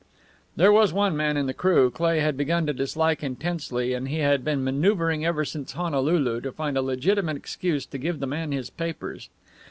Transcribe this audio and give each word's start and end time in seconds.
There 0.55 0.71
was 0.71 0.91
one 0.91 1.15
man 1.15 1.37
in 1.37 1.45
the 1.45 1.53
crew 1.53 1.91
Cleigh 1.91 2.21
had 2.21 2.35
begun 2.35 2.65
to 2.65 2.73
dislike 2.73 3.21
intensely, 3.21 3.93
and 3.93 4.07
he 4.07 4.17
had 4.17 4.43
been 4.43 4.63
manoeuvring 4.63 5.23
ever 5.23 5.45
since 5.45 5.73
Honolulu 5.73 6.41
to 6.41 6.51
find 6.51 6.75
a 6.75 6.81
legitimate 6.81 7.37
excuse 7.37 7.85
to 7.85 7.99
give 7.99 8.19
the 8.19 8.25
man 8.25 8.51
his 8.51 8.71
papers. 8.71 9.29